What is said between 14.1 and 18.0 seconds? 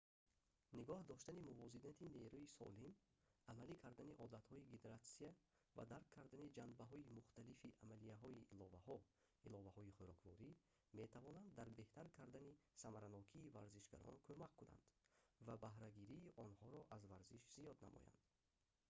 кумак кунанд ва баҳрагирии онҳоро аз варзиш зиёд